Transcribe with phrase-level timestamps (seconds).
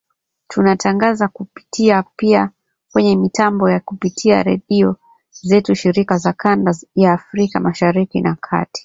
[0.47, 2.49] tunatangaza kupitia pia
[2.91, 4.95] kwenye mitambo ya kupitia redio
[5.31, 8.79] zetu shirika za kanda ya Afrika Mashariki na Kati